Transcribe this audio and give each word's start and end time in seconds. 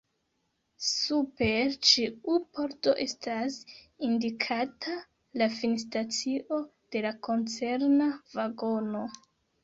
Super 0.83 1.73
ĉiu 1.89 2.37
pordo 2.59 2.93
estas 3.03 3.57
indikata 4.07 4.95
la 5.41 5.49
finstacio 5.57 6.59
de 6.95 7.03
la 7.07 7.11
koncerna 7.29 8.09
vagono. 8.39 9.03